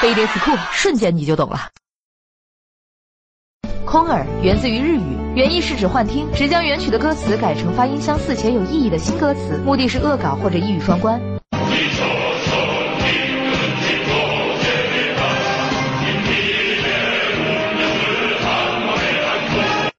[0.00, 1.70] 飞碟词库瞬间你就懂了。
[3.84, 11.20] 空耳源自于日语原意是指幻听只将原曲的歌词改成发音相似且有意义的新歌词目的是恶搞或者一语双关。